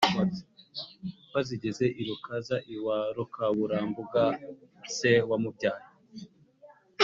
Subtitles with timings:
[1.33, 4.23] bazigeze i rukaza iwa rukaburambuga
[4.95, 5.85] se wamubyaye.